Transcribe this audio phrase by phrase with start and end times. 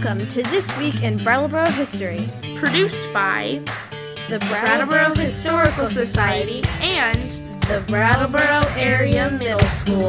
[0.00, 3.60] Welcome to This Week in Brattleboro History, produced by
[4.28, 7.32] the Brattleboro Historical Society and
[7.62, 10.08] the Brattleboro Area Middle School.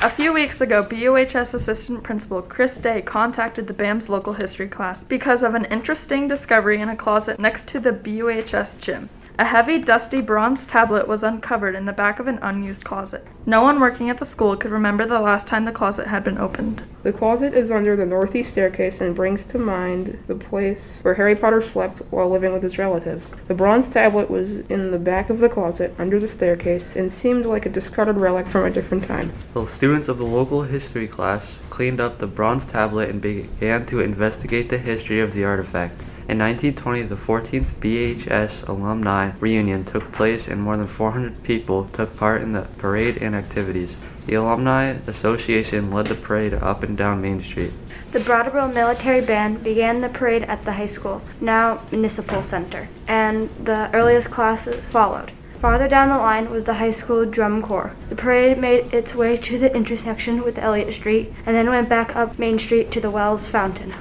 [0.00, 5.04] A few weeks ago, BUHS Assistant Principal Chris Day contacted the BAMS local history class
[5.04, 9.10] because of an interesting discovery in a closet next to the BUHS gym.
[9.38, 13.26] A heavy, dusty bronze tablet was uncovered in the back of an unused closet.
[13.46, 16.36] No one working at the school could remember the last time the closet had been
[16.36, 16.82] opened.
[17.02, 21.34] The closet is under the northeast staircase and brings to mind the place where Harry
[21.34, 23.32] Potter slept while living with his relatives.
[23.48, 27.46] The bronze tablet was in the back of the closet under the staircase and seemed
[27.46, 29.32] like a discarded relic from a different time.
[29.52, 34.00] The students of the local history class cleaned up the bronze tablet and began to
[34.00, 36.04] investigate the history of the artifact.
[36.32, 42.16] In 1920, the 14th BHS alumni reunion took place and more than 400 people took
[42.16, 43.98] part in the parade and activities.
[44.24, 47.74] The Alumni Association led the parade up and down Main Street.
[48.12, 53.50] The Brattleboro Military Band began the parade at the high school, now Municipal Center, and
[53.62, 55.32] the earliest classes followed.
[55.60, 57.94] Farther down the line was the high school drum corps.
[58.08, 62.16] The parade made its way to the intersection with Elliot Street and then went back
[62.16, 63.92] up Main Street to the Wells Fountain.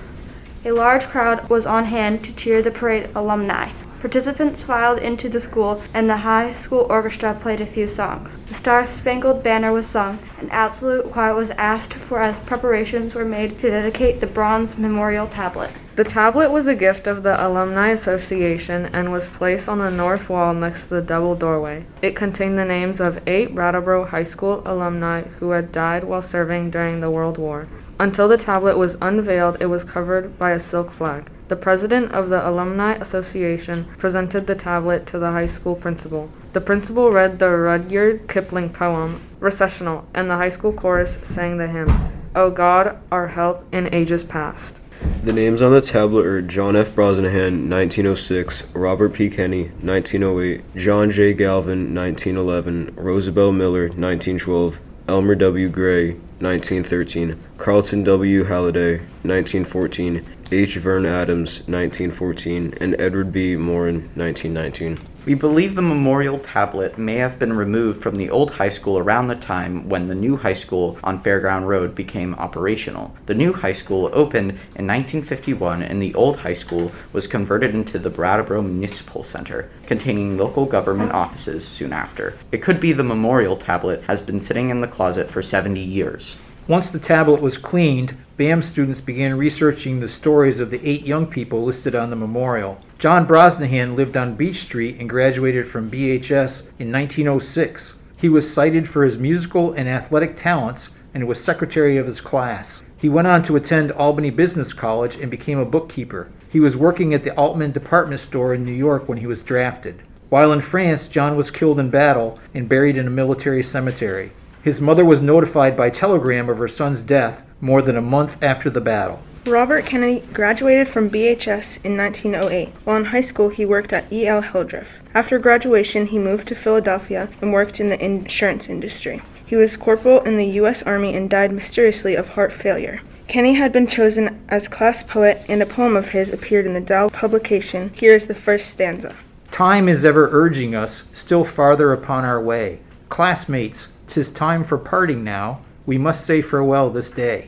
[0.63, 3.71] A large crowd was on hand to cheer the parade alumni.
[3.99, 8.37] Participants filed into the school, and the high school orchestra played a few songs.
[8.45, 13.25] The Star Spangled Banner was sung, and absolute quiet was asked for as preparations were
[13.25, 15.71] made to dedicate the bronze memorial tablet.
[15.95, 20.29] The tablet was a gift of the Alumni Association and was placed on the north
[20.29, 21.85] wall next to the double doorway.
[22.03, 26.69] It contained the names of eight Brattleboro High School alumni who had died while serving
[26.69, 27.67] during the World War.
[28.01, 31.29] Until the tablet was unveiled, it was covered by a silk flag.
[31.49, 36.31] The president of the Alumni Association presented the tablet to the high school principal.
[36.53, 41.67] The principal read the Rudyard Kipling poem, Recessional, and the high school chorus sang the
[41.67, 41.93] hymn,
[42.35, 44.79] O God, our help in ages past.
[45.23, 46.95] The names on the tablet are John F.
[46.95, 49.29] Brosnahan, 1906, Robert P.
[49.29, 51.35] Kenny, 1908, John J.
[51.35, 55.69] Galvin, 1911, Rosabelle Miller, 1912, Elmer W.
[55.69, 58.43] Gray, 1913, Carlton W.
[58.45, 60.23] Halliday, 1914,
[60.53, 60.75] H.
[60.75, 63.55] Vern Adams, 1914, and Edward B.
[63.55, 64.99] Morin, 1919.
[65.25, 69.27] We believe the memorial tablet may have been removed from the old high school around
[69.27, 73.15] the time when the new high school on Fairground Road became operational.
[73.27, 77.97] The new high school opened in 1951 and the old high school was converted into
[77.97, 82.37] the Brattleboro Municipal Center, containing local government offices soon after.
[82.51, 86.37] It could be the memorial tablet has been sitting in the closet for 70 years.
[86.67, 91.27] Once the tablet was cleaned, BAM students began researching the stories of the eight young
[91.27, 92.79] people listed on the memorial.
[92.97, 97.95] John Brosnahan lived on Beach Street and graduated from BHS in 1906.
[98.15, 102.83] He was cited for his musical and athletic talents and was secretary of his class.
[102.97, 106.29] He went on to attend Albany Business College and became a bookkeeper.
[106.49, 110.03] He was working at the Altman department store in New York when he was drafted.
[110.29, 114.31] While in France, John was killed in battle and buried in a military cemetery.
[114.63, 118.69] His mother was notified by telegram of her son's death more than a month after
[118.69, 119.23] the battle.
[119.45, 122.69] Robert Kennedy graduated from BHS in 1908.
[122.83, 124.41] While in high school, he worked at E.L.
[124.41, 124.99] Hildreth.
[125.15, 129.23] After graduation, he moved to Philadelphia and worked in the insurance industry.
[129.43, 130.83] He was corporal in the U.S.
[130.83, 133.01] Army and died mysteriously of heart failure.
[133.27, 136.81] Kenny had been chosen as class poet, and a poem of his appeared in the
[136.81, 137.91] Dow publication.
[137.95, 139.15] Here is the first stanza
[139.51, 142.79] Time is ever urging us still farther upon our way.
[143.09, 145.61] Classmates, 'tis time for parting now.
[145.85, 147.47] We must say farewell this day.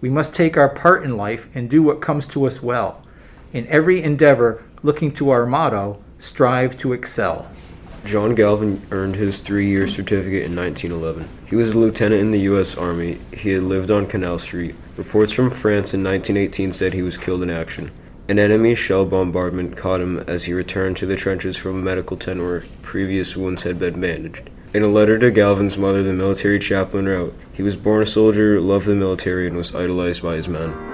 [0.00, 3.02] We must take our part in life and do what comes to us well.
[3.52, 7.50] In every endeavor, looking to our motto, strive to excel.
[8.04, 11.28] John Galvin earned his three year certificate in 1911.
[11.46, 12.76] He was a lieutenant in the U.S.
[12.76, 13.18] Army.
[13.32, 14.76] He had lived on Canal Street.
[14.96, 17.90] Reports from France in 1918 said he was killed in action.
[18.28, 22.16] An enemy shell bombardment caught him as he returned to the trenches from a medical
[22.16, 24.48] tent where previous wounds had been bandaged.
[24.74, 28.60] In a letter to Galvin's mother, the military chaplain wrote, He was born a soldier,
[28.60, 30.93] loved the military, and was idolized by his men.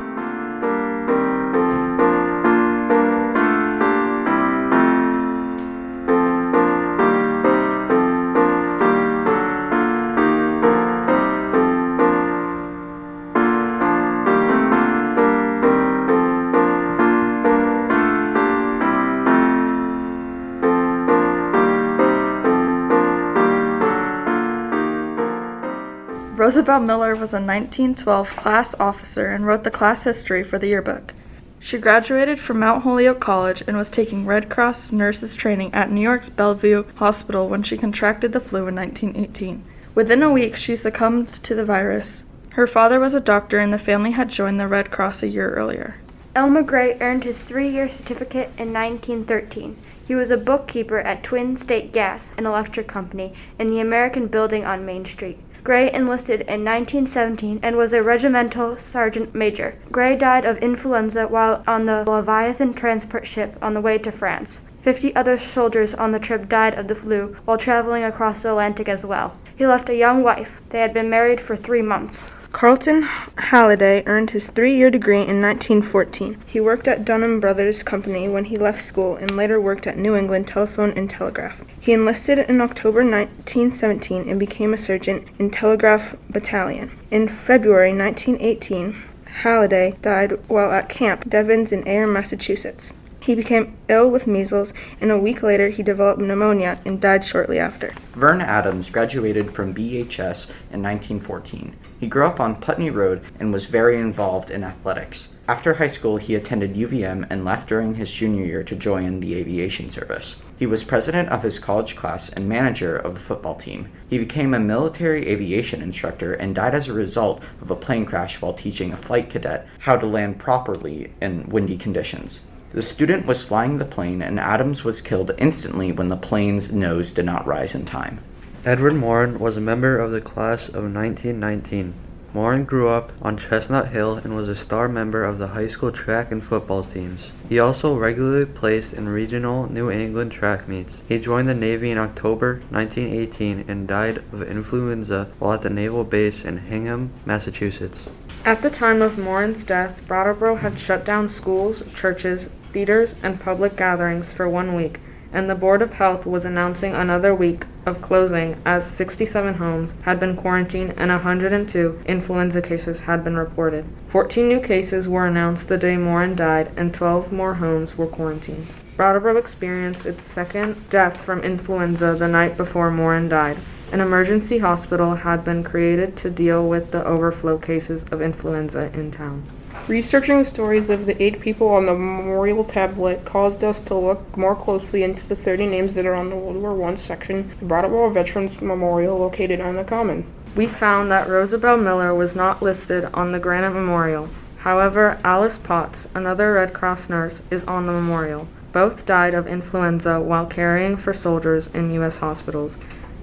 [26.51, 31.15] Rosabelle Miller was a 1912 class officer and wrote the class history for the yearbook.
[31.61, 36.01] She graduated from Mount Holyoke College and was taking Red Cross nurses training at New
[36.01, 39.63] York's Bellevue Hospital when she contracted the flu in 1918.
[39.95, 42.25] Within a week, she succumbed to the virus.
[42.55, 45.55] Her father was a doctor and the family had joined the Red Cross a year
[45.55, 45.99] earlier.
[46.35, 49.77] Elmer Gray earned his three year certificate in 1913.
[50.05, 54.65] He was a bookkeeper at Twin State Gas, an electric company, in the American Building
[54.65, 55.39] on Main Street.
[55.63, 59.77] Gray enlisted in 1917 and was a regimental sergeant major.
[59.93, 64.63] Gray died of influenza while on the Leviathan transport ship on the way to France.
[64.81, 68.89] Fifty other soldiers on the trip died of the flu while traveling across the Atlantic
[68.89, 69.37] as well.
[69.55, 70.61] He left a young wife.
[70.71, 72.27] They had been married for three months.
[72.53, 73.03] Carlton
[73.39, 76.37] Halliday earned his three year degree in 1914.
[76.47, 80.17] He worked at Dunham Brothers Company when he left school and later worked at New
[80.17, 81.63] England Telephone and Telegraph.
[81.79, 86.91] He enlisted in October 1917 and became a sergeant in Telegraph Battalion.
[87.13, 88.97] In February 1918,
[89.43, 92.93] Halliday died while at Camp Devens in Ayer, Massachusetts.
[93.31, 97.61] He became ill with measles, and a week later he developed pneumonia and died shortly
[97.61, 97.95] after.
[98.15, 101.77] Vern Adams graduated from BHS in 1914.
[102.01, 105.37] He grew up on Putney Road and was very involved in athletics.
[105.47, 109.37] After high school, he attended UVM and left during his junior year to join the
[109.37, 110.35] aviation service.
[110.59, 113.93] He was president of his college class and manager of the football team.
[114.09, 118.43] He became a military aviation instructor and died as a result of a plane crash
[118.43, 122.41] while teaching a flight cadet how to land properly in windy conditions.
[122.73, 127.13] The student was flying the plane, and Adams was killed instantly when the plane's nose
[127.13, 128.21] did not rise in time.
[128.65, 131.95] Edward Morin was a member of the class of 1919.
[132.33, 135.91] Morin grew up on Chestnut Hill and was a star member of the high school
[135.91, 137.33] track and football teams.
[137.49, 141.03] He also regularly placed in regional New England track meets.
[141.09, 146.05] He joined the Navy in October 1918 and died of influenza while at the naval
[146.05, 147.99] base in Hingham, Massachusetts.
[148.45, 153.77] At the time of Morin's death, Brattleboro had shut down schools, churches, theaters, and public
[153.77, 155.01] gatherings for one week,
[155.33, 160.19] and the Board of Health was announcing another week of closing as 67 homes had
[160.19, 163.85] been quarantined and 102 influenza cases had been reported.
[164.09, 168.67] 14 new cases were announced the day Morin died, and 12 more homes were quarantined.
[168.97, 173.57] Brattleboro experienced its second death from influenza the night before Morin died.
[173.93, 179.11] An emergency hospital had been created to deal with the overflow cases of influenza in
[179.11, 179.45] town.
[179.89, 184.37] Researching the stories of the eight people on the memorial tablet caused us to look
[184.37, 187.61] more closely into the 30 names that are on the World War I section, of
[187.61, 190.25] the Brattleboro Veterans Memorial located on the Common.
[190.55, 194.29] We found that Rosabelle Miller was not listed on the Granite Memorial.
[194.59, 198.47] However, Alice Potts, another Red Cross nurse, is on the memorial.
[198.73, 202.19] Both died of influenza while caring for soldiers in U.S.
[202.19, 202.77] hospitals.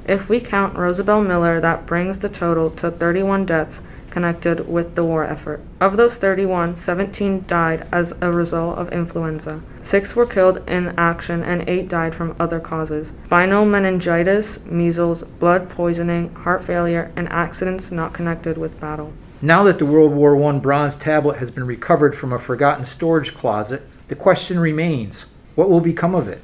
[0.07, 3.81] If we count Rosabelle Miller, that brings the total to 31 deaths
[4.18, 5.62] connected with the war effort.
[5.80, 9.62] Of those 31, 17 died as a result of influenza.
[9.80, 15.69] Six were killed in action and eight died from other causes spinal meningitis, measles, blood
[15.69, 19.14] poisoning, heart failure, and accidents not connected with battle.
[19.40, 23.36] Now that the World War I bronze tablet has been recovered from a forgotten storage
[23.36, 26.42] closet, the question remains what will become of it?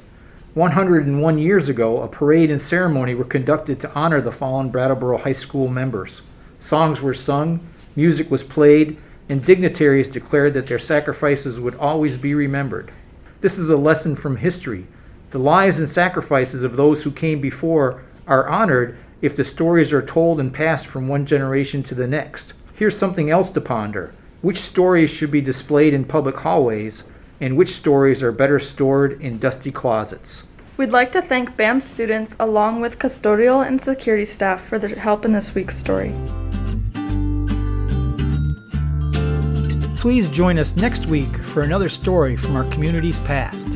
[0.54, 5.32] 101 years ago, a parade and ceremony were conducted to honor the fallen Brattleboro High
[5.32, 6.22] School members.
[6.64, 7.60] Songs were sung,
[7.94, 8.96] music was played,
[9.28, 12.90] and dignitaries declared that their sacrifices would always be remembered.
[13.42, 14.86] This is a lesson from history.
[15.32, 20.00] The lives and sacrifices of those who came before are honored if the stories are
[20.00, 22.54] told and passed from one generation to the next.
[22.72, 24.14] Here's something else to ponder.
[24.40, 27.04] Which stories should be displayed in public hallways,
[27.42, 30.44] and which stories are better stored in dusty closets?
[30.76, 35.24] We'd like to thank BAM students along with custodial and security staff for their help
[35.24, 36.12] in this week's story.
[39.96, 43.68] Please join us next week for another story from our community's past.